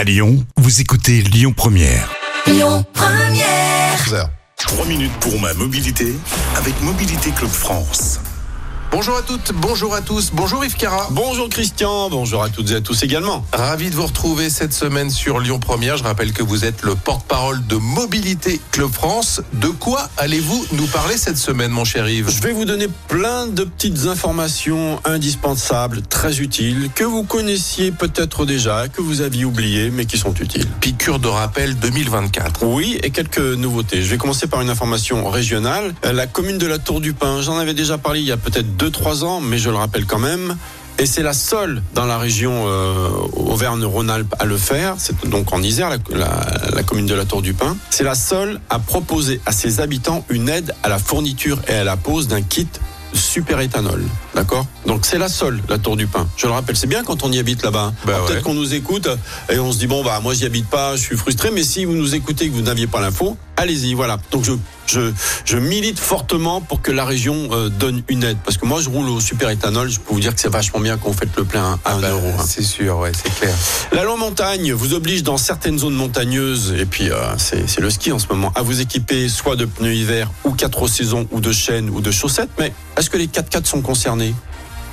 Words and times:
À 0.00 0.04
Lyon, 0.04 0.42
vous 0.56 0.80
écoutez 0.80 1.20
Lyon 1.20 1.52
Première. 1.54 2.10
Lyon 2.46 2.82
Première. 2.94 4.14
heures. 4.14 4.30
3 4.56 4.86
minutes 4.86 5.12
pour 5.20 5.38
ma 5.38 5.52
mobilité 5.52 6.14
avec 6.56 6.72
Mobilité 6.80 7.30
Club 7.32 7.50
France. 7.50 8.18
Bonjour 8.92 9.16
à 9.16 9.22
toutes, 9.22 9.52
bonjour 9.54 9.94
à 9.94 10.00
tous, 10.00 10.30
bonjour 10.32 10.64
Yves 10.64 10.74
Cara. 10.76 11.06
Bonjour 11.12 11.48
Christian, 11.48 12.10
bonjour 12.10 12.42
à 12.42 12.48
toutes 12.48 12.72
et 12.72 12.74
à 12.74 12.80
tous 12.80 13.04
également. 13.04 13.44
Ravi 13.52 13.88
de 13.88 13.94
vous 13.94 14.04
retrouver 14.06 14.50
cette 14.50 14.72
semaine 14.72 15.10
sur 15.10 15.38
Lyon 15.38 15.60
Première. 15.60 15.96
Je 15.96 16.02
rappelle 16.02 16.32
que 16.32 16.42
vous 16.42 16.64
êtes 16.64 16.82
le 16.82 16.96
porte-parole 16.96 17.64
de 17.68 17.76
Mobilité 17.76 18.60
Club 18.72 18.90
France. 18.90 19.42
De 19.52 19.68
quoi 19.68 20.10
allez-vous 20.16 20.66
nous 20.72 20.88
parler 20.88 21.16
cette 21.16 21.36
semaine, 21.36 21.70
mon 21.70 21.84
cher 21.84 22.08
Yves? 22.08 22.30
Je 22.30 22.42
vais 22.42 22.52
vous 22.52 22.64
donner 22.64 22.88
plein 23.06 23.46
de 23.46 23.62
petites 23.62 24.06
informations 24.06 24.98
indispensables, 25.04 26.02
très 26.02 26.40
utiles, 26.40 26.90
que 26.92 27.04
vous 27.04 27.22
connaissiez 27.22 27.92
peut-être 27.92 28.44
déjà, 28.44 28.88
que 28.88 29.00
vous 29.00 29.20
aviez 29.20 29.44
oubliées, 29.44 29.90
mais 29.90 30.04
qui 30.04 30.18
sont 30.18 30.34
utiles. 30.34 30.66
Piqûre 30.80 31.20
de 31.20 31.28
rappel 31.28 31.76
2024. 31.76 32.64
Oui, 32.66 32.98
et 33.04 33.10
quelques 33.10 33.38
nouveautés. 33.38 34.02
Je 34.02 34.10
vais 34.10 34.18
commencer 34.18 34.48
par 34.48 34.60
une 34.62 34.70
information 34.70 35.30
régionale. 35.30 35.94
Euh, 36.04 36.12
La 36.12 36.26
commune 36.26 36.58
de 36.58 36.66
la 36.66 36.80
Tour 36.80 37.00
du 37.00 37.12
Pin, 37.12 37.40
j'en 37.40 37.56
avais 37.56 37.74
déjà 37.74 37.96
parlé 37.96 38.18
il 38.18 38.26
y 38.26 38.32
a 38.32 38.36
peut-être 38.36 38.76
2-3 38.80 39.24
ans, 39.24 39.40
mais 39.40 39.58
je 39.58 39.70
le 39.70 39.76
rappelle 39.76 40.06
quand 40.06 40.18
même. 40.18 40.56
Et 40.98 41.06
c'est 41.06 41.22
la 41.22 41.32
seule 41.32 41.82
dans 41.94 42.04
la 42.04 42.18
région 42.18 42.64
euh, 42.66 43.08
Auvergne-Rhône-Alpes 43.34 44.34
à 44.38 44.44
le 44.44 44.56
faire. 44.58 44.94
C'est 44.98 45.26
donc 45.28 45.52
en 45.52 45.62
Isère, 45.62 45.88
la, 45.90 45.96
la- 46.10 46.70
la 46.74 46.82
commune 46.82 47.06
de 47.06 47.14
la 47.14 47.24
Tour 47.24 47.42
du 47.42 47.54
Pin. 47.54 47.76
C'est 47.90 48.04
la 48.04 48.14
seule 48.14 48.60
à 48.70 48.78
proposer 48.78 49.40
à 49.46 49.52
ses 49.52 49.80
habitants 49.80 50.24
une 50.28 50.48
aide 50.48 50.74
à 50.82 50.88
la 50.88 50.98
fourniture 50.98 51.58
et 51.68 51.74
à 51.74 51.84
la 51.84 51.96
pose 51.96 52.28
d'un 52.28 52.42
kit 52.42 52.68
super 53.12 53.60
éthanol. 53.60 54.02
D'accord? 54.34 54.66
Donc 54.86 55.04
c'est 55.06 55.18
la 55.18 55.28
seule, 55.28 55.60
la 55.68 55.78
Tour 55.78 55.96
du 55.96 56.06
Pin. 56.06 56.28
Je 56.36 56.46
le 56.46 56.52
rappelle, 56.52 56.76
c'est 56.76 56.86
bien 56.86 57.02
quand 57.02 57.22
on 57.24 57.32
y 57.32 57.38
habite 57.38 57.62
là-bas. 57.64 57.92
Bah 58.06 58.20
ouais. 58.20 58.26
Peut-être 58.28 58.42
qu'on 58.42 58.54
nous 58.54 58.74
écoute 58.74 59.08
et 59.50 59.58
on 59.58 59.72
se 59.72 59.78
dit 59.78 59.86
bon 59.86 60.04
bah 60.04 60.20
moi 60.22 60.32
j'y 60.34 60.44
habite 60.44 60.68
pas, 60.68 60.96
je 60.96 61.00
suis 61.02 61.16
frustré. 61.16 61.50
Mais 61.50 61.64
si 61.64 61.84
vous 61.86 61.94
nous 61.94 62.14
écoutez 62.14 62.44
et 62.44 62.48
que 62.50 62.54
vous 62.54 62.62
n'aviez 62.62 62.86
pas 62.86 63.00
l'info, 63.00 63.36
allez-y. 63.56 63.94
Voilà. 63.94 64.18
Donc 64.30 64.44
je 64.44 64.52
je 64.90 65.12
je 65.44 65.56
milite 65.56 65.98
fortement 65.98 66.60
pour 66.60 66.82
que 66.82 66.90
la 66.90 67.04
région 67.04 67.48
euh, 67.52 67.68
donne 67.68 68.02
une 68.08 68.24
aide 68.24 68.38
parce 68.44 68.56
que 68.56 68.66
moi 68.66 68.80
je 68.80 68.88
roule 68.88 69.08
au 69.08 69.20
super 69.20 69.48
éthanol. 69.50 69.88
Je 69.90 70.00
peux 70.00 70.12
vous 70.14 70.20
dire 70.20 70.34
que 70.34 70.40
c'est 70.40 70.48
vachement 70.50 70.80
bien 70.80 70.96
qu'on 70.98 71.12
fait 71.12 71.28
le 71.36 71.44
plein 71.44 71.78
à 71.84 71.94
1 71.94 72.00
Bah, 72.00 72.10
euro. 72.10 72.28
hein. 72.38 72.44
C'est 72.46 72.62
sûr, 72.62 72.98
ouais, 72.98 73.12
c'est 73.14 73.32
clair. 73.34 73.54
La 73.92 74.04
loi 74.04 74.16
montagne 74.16 74.72
vous 74.72 74.94
oblige 74.94 75.22
dans 75.22 75.36
certaines 75.38 75.78
zones 75.78 75.94
montagneuses, 75.94 76.74
et 76.78 76.86
puis 76.86 77.10
euh, 77.10 77.16
c'est 77.38 77.78
le 77.80 77.90
ski 77.90 78.12
en 78.12 78.18
ce 78.18 78.26
moment, 78.28 78.52
à 78.54 78.62
vous 78.62 78.80
équiper 78.80 79.28
soit 79.28 79.56
de 79.56 79.64
pneus 79.64 79.94
hiver 79.94 80.30
ou 80.44 80.52
quatre 80.52 80.86
saisons 80.88 81.26
ou 81.30 81.40
de 81.40 81.52
chaînes 81.52 81.90
ou 81.90 82.00
de 82.00 82.10
chaussettes. 82.10 82.50
Mais 82.58 82.72
est-ce 82.96 83.08
que 83.10 83.16
les 83.16 83.26
4x4 83.28 83.66
sont 83.66 83.80
concernés? 83.82 84.34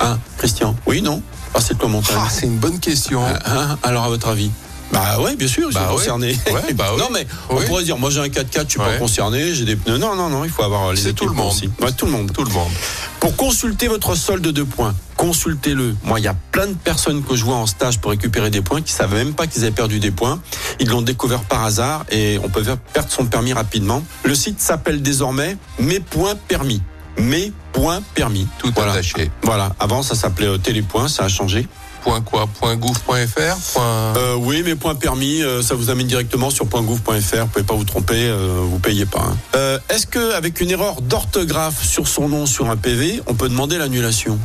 Hein, 0.00 0.18
Christian? 0.38 0.74
Oui, 0.86 1.02
non? 1.02 1.22
Ah, 1.54 1.60
c'est 1.60 1.74
le 1.74 1.78
loi 1.80 1.88
montagne. 1.88 2.16
Ah, 2.18 2.28
c'est 2.30 2.46
une 2.46 2.56
bonne 2.58 2.80
question. 2.80 3.22
Hein, 3.24 3.78
alors 3.82 4.04
à 4.04 4.08
votre 4.08 4.28
avis? 4.28 4.50
Bah 4.92 5.18
ouais, 5.20 5.34
bien 5.36 5.48
sûr, 5.48 5.68
ils 5.70 5.74
Bah 5.74 5.80
sont 5.80 5.86
ouais. 5.90 5.92
concernés. 5.96 6.38
Ouais, 6.52 6.72
bah. 6.74 6.90
Non 6.98 7.08
mais 7.12 7.26
on 7.48 7.56
pourrait 7.62 7.82
dire, 7.84 7.96
moi 7.98 8.10
j'ai 8.10 8.20
un 8.20 8.26
4x4, 8.26 8.64
je 8.64 8.68
suis 8.70 8.78
pas 8.78 8.98
concerné, 8.98 9.54
j'ai 9.54 9.64
des 9.64 9.76
pneus. 9.76 9.96
Non, 9.98 10.14
non, 10.14 10.28
non, 10.28 10.44
il 10.44 10.50
faut 10.50 10.62
avoir 10.62 10.92
les 10.92 11.00
C'est 11.00 11.12
tout 11.14 11.26
le 11.26 11.34
monde. 11.34 11.48
aussi. 11.52 11.70
Ouais, 11.80 11.92
tout 11.92 12.06
le 12.06 12.12
monde. 12.12 12.30
Tout 12.32 12.44
le 12.44 12.50
monde. 12.52 12.70
Pour 13.18 13.34
consulter 13.36 13.88
votre 13.88 14.14
solde 14.14 14.46
de 14.46 14.62
points, 14.62 14.94
consultez-le. 15.16 15.94
Moi, 16.04 16.18
il 16.20 16.24
y 16.24 16.28
a 16.28 16.34
plein 16.52 16.66
de 16.66 16.74
personnes 16.74 17.22
que 17.22 17.36
je 17.36 17.44
vois 17.44 17.54
en 17.56 17.66
stage 17.66 18.00
pour 18.00 18.10
récupérer 18.10 18.50
des 18.50 18.60
points 18.62 18.82
qui 18.82 18.92
savaient 18.92 19.16
même 19.24 19.34
pas 19.34 19.46
qu'ils 19.46 19.62
avaient 19.62 19.70
perdu 19.70 19.98
des 20.00 20.10
points. 20.10 20.40
Ils 20.80 20.88
l'ont 20.88 21.02
découvert 21.02 21.42
par 21.44 21.64
hasard 21.64 22.04
et 22.10 22.38
on 22.42 22.48
peut 22.48 22.62
perdre 22.92 23.10
son 23.10 23.26
permis 23.26 23.52
rapidement. 23.52 24.02
Le 24.24 24.34
site 24.34 24.60
s'appelle 24.60 25.00
désormais 25.02 25.56
Mes 25.78 26.00
points 26.00 26.34
permis. 26.48 26.82
Mes 27.18 27.52
points 27.72 28.00
permis. 28.14 28.46
Tout 28.58 28.72
voilà. 28.74 28.92
attaché. 28.92 29.30
Voilà. 29.42 29.74
Avant, 29.78 30.02
ça 30.02 30.14
s'appelait 30.14 30.46
euh, 30.48 30.58
Télépoints, 30.58 31.08
ça 31.08 31.24
a 31.24 31.28
changé. 31.28 31.66
Point 32.02 32.20
quoi? 32.20 32.46
Point 32.58 32.74
gouv.fr 32.76 33.56
Point... 33.74 34.14
Euh, 34.16 34.34
oui, 34.34 34.62
mes 34.64 34.74
points 34.74 34.96
permis, 34.96 35.40
euh, 35.42 35.62
ça 35.62 35.74
vous 35.76 35.88
amène 35.88 36.08
directement 36.08 36.50
sur 36.50 36.64
.gouv.fr. 36.66 37.10
Vous 37.10 37.46
pouvez 37.46 37.64
pas 37.64 37.74
vous 37.74 37.84
tromper, 37.84 38.26
euh, 38.26 38.56
vous 38.64 38.78
payez 38.80 39.06
pas. 39.06 39.20
hein. 39.20 39.36
Euh, 39.54 39.78
Est-ce 39.88 40.06
que 40.08 40.32
avec 40.34 40.60
une 40.60 40.70
erreur 40.70 41.00
d'orthographe 41.00 41.84
sur 41.84 42.08
son 42.08 42.28
nom 42.28 42.44
sur 42.46 42.68
un 42.70 42.76
PV, 42.76 43.20
on 43.28 43.34
peut 43.34 43.48
demander 43.48 43.78
l'annulation? 43.78 44.36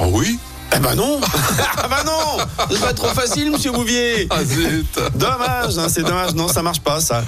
Oh 0.00 0.06
oui 0.12 0.38
Eh 0.76 0.80
ben 0.80 0.94
non 0.94 1.18
Ah 1.76 1.88
ben 1.88 2.04
non 2.04 2.44
C'est 2.70 2.80
pas 2.80 2.92
trop 2.92 3.08
facile, 3.08 3.50
monsieur 3.50 3.72
Bouvier 3.72 4.26
Ah 4.30 4.44
zut 4.44 4.86
Dommage, 5.14 5.78
hein, 5.78 5.86
c'est 5.88 6.02
dommage. 6.02 6.34
Non, 6.34 6.48
ça 6.48 6.62
marche 6.62 6.80
pas, 6.80 7.00
ça. 7.00 7.24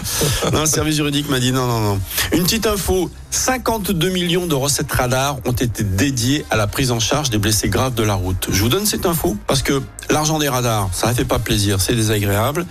Non, 0.53 0.61
le 0.61 0.67
service 0.67 0.97
juridique 0.97 1.29
m'a 1.31 1.41
dit 1.41 1.51
non, 1.53 1.67
non, 1.67 1.81
non. 1.81 2.01
Une 2.33 2.43
petite 2.45 2.67
info 2.67 3.11
52 3.31 4.11
millions 4.11 4.47
de 4.47 4.55
recettes 4.55 4.93
radar 4.93 5.37
ont 5.47 5.53
été 5.53 5.83
dédiées 5.85 6.45
à 6.51 6.57
la 6.57 6.67
prise 6.67 6.91
en 6.91 7.01
charge 7.01 7.31
des 7.31 7.39
blessés 7.39 7.69
graves 7.69 7.95
de 7.95 8.03
la 8.03 8.15
route. 8.15 8.49
Je 8.51 8.61
vous 8.63 8.69
donne 8.69 8.87
cette 8.87 9.07
info 9.07 9.37
parce 9.47 9.63
que 9.63 9.81
l'argent 10.11 10.39
des 10.39 10.49
radars, 10.49 10.89
ça 10.93 11.09
ne 11.09 11.15
fait 11.15 11.25
pas 11.25 11.39
plaisir, 11.39 11.81
c'est 11.81 11.95
désagréable, 11.95 12.67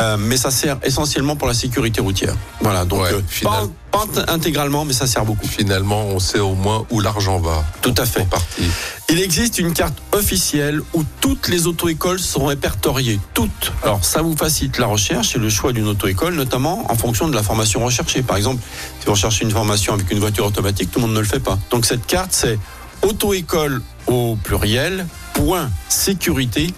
euh, 0.00 0.16
mais 0.18 0.36
ça 0.36 0.50
sert 0.50 0.78
essentiellement 0.84 1.34
pour 1.36 1.48
la 1.48 1.54
sécurité 1.54 2.00
routière. 2.00 2.34
Voilà, 2.60 2.84
donc 2.84 3.02
Ouais, 3.02 3.12
euh, 3.12 3.20
final- 3.26 3.52
pas, 3.52 3.68
pas 3.92 4.06
intégralement, 4.28 4.84
mais 4.84 4.94
ça 4.94 5.06
sert 5.06 5.24
beaucoup. 5.24 5.46
Finalement, 5.46 6.06
on 6.06 6.18
sait 6.18 6.40
au 6.40 6.54
moins 6.54 6.84
où 6.90 7.00
l'argent 7.00 7.38
va. 7.38 7.64
Tout 7.82 7.94
à 7.98 8.06
fait. 8.06 8.24
Partie. 8.28 8.64
Il 9.10 9.20
existe 9.20 9.58
une 9.58 9.72
carte 9.72 9.94
officielle 10.12 10.80
où 10.94 11.04
toutes 11.20 11.48
les 11.48 11.66
auto-écoles 11.66 12.18
sont 12.18 12.46
répertoriées. 12.46 13.20
Toutes. 13.34 13.72
Alors, 13.82 14.04
ça 14.04 14.22
vous 14.22 14.36
facilite 14.36 14.78
la 14.78 14.86
recherche 14.86 15.36
et 15.36 15.38
le 15.38 15.50
choix 15.50 15.72
d'une 15.72 15.86
auto-école, 15.86 16.34
notamment 16.34 16.90
en 16.90 16.96
fonction 16.96 17.28
de 17.28 17.34
la 17.34 17.42
formation 17.42 17.84
recherchée. 17.84 18.22
Par 18.22 18.36
exemple, 18.36 18.62
si 18.98 19.06
vous 19.06 19.12
recherchez 19.12 19.44
une 19.44 19.50
formation 19.50 19.92
avec 19.92 20.10
une 20.10 20.18
voiture 20.18 20.46
automatique, 20.46 20.90
tout 20.90 20.98
le 20.98 21.06
monde 21.06 21.14
ne 21.14 21.20
le 21.20 21.26
fait 21.26 21.40
pas. 21.40 21.58
Donc, 21.70 21.84
cette 21.84 22.06
carte, 22.06 22.32
c'est 22.32 22.58
auto-école 23.02 23.82
au 24.06 24.36
pluriel, 24.42 25.06
point 25.34 25.70
sécurité, 25.88 26.72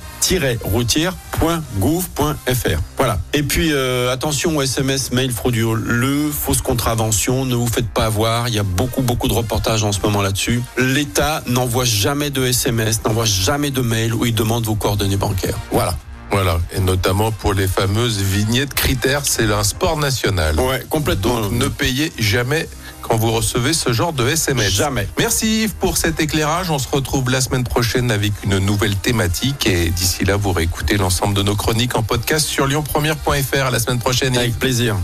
routière.gouv.fr. 1.44 2.80
Voilà. 2.96 3.18
Et 3.32 3.42
puis 3.42 3.72
euh, 3.72 4.12
attention 4.12 4.56
aux 4.56 4.62
SMS, 4.62 5.12
mail 5.12 5.30
frauduleux, 5.30 6.30
fausse 6.30 6.62
contravention, 6.62 7.44
ne 7.44 7.54
vous 7.54 7.66
faites 7.66 7.88
pas 7.88 8.06
avoir. 8.06 8.48
Il 8.48 8.54
y 8.54 8.58
a 8.58 8.62
beaucoup 8.62 9.02
beaucoup 9.02 9.28
de 9.28 9.34
reportages 9.34 9.84
en 9.84 9.92
ce 9.92 10.00
moment 10.00 10.22
là-dessus. 10.22 10.62
L'État 10.78 11.42
n'envoie 11.46 11.84
jamais 11.84 12.30
de 12.30 12.44
SMS, 12.44 13.02
n'envoie 13.04 13.24
jamais 13.24 13.70
de 13.70 13.80
mail 13.80 14.14
où 14.14 14.24
il 14.24 14.34
demande 14.34 14.64
vos 14.64 14.74
coordonnées 14.74 15.16
bancaires. 15.16 15.58
Voilà. 15.70 15.96
Voilà. 16.30 16.58
Et 16.74 16.80
notamment 16.80 17.30
pour 17.30 17.54
les 17.54 17.68
fameuses 17.68 18.20
vignettes 18.20 18.74
critères, 18.74 19.20
c'est 19.24 19.52
un 19.52 19.62
sport 19.62 19.96
national. 19.98 20.58
Ouais, 20.58 20.84
complètement. 20.88 21.40
Donc 21.40 21.52
ne 21.52 21.68
payez 21.68 22.12
jamais 22.18 22.68
quand 23.06 23.16
vous 23.16 23.30
recevez 23.30 23.72
ce 23.74 23.92
genre 23.92 24.12
de 24.12 24.26
SMS. 24.26 24.72
Jamais. 24.72 25.06
Merci 25.18 25.64
Yves 25.64 25.74
pour 25.74 25.98
cet 25.98 26.20
éclairage. 26.20 26.70
On 26.70 26.78
se 26.78 26.88
retrouve 26.90 27.30
la 27.30 27.40
semaine 27.40 27.64
prochaine 27.64 28.10
avec 28.10 28.32
une 28.44 28.58
nouvelle 28.58 28.96
thématique. 28.96 29.66
Et 29.66 29.90
d'ici 29.90 30.24
là, 30.24 30.36
vous 30.36 30.52
réécoutez 30.52 30.96
l'ensemble 30.96 31.34
de 31.34 31.42
nos 31.42 31.54
chroniques 31.54 31.96
en 31.96 32.02
podcast 32.02 32.46
sur 32.46 32.66
lyonpremière.fr. 32.66 33.66
À 33.66 33.70
la 33.70 33.78
semaine 33.78 33.98
prochaine. 33.98 34.34
Yves. 34.34 34.40
Avec 34.40 34.58
plaisir. 34.58 34.96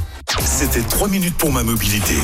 C'était 0.45 0.83
3 0.83 1.09
minutes 1.09 1.37
pour 1.37 1.53
ma 1.53 1.63
mobilité 1.63 2.17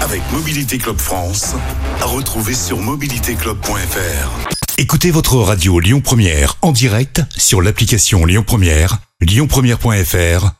avec 0.00 0.22
Mobilité 0.32 0.78
Club 0.78 0.98
France. 0.98 1.54
À 2.00 2.06
retrouver 2.06 2.54
sur 2.54 2.78
mobilitéclub.fr. 2.78 4.48
Écoutez 4.78 5.10
votre 5.10 5.36
radio 5.36 5.78
Lyon 5.78 6.00
Première 6.00 6.56
en 6.62 6.72
direct 6.72 7.22
sur 7.36 7.60
l'application 7.60 8.24
Lyon 8.24 8.44
Première, 8.46 8.98
lyonpremière.fr 9.20 10.59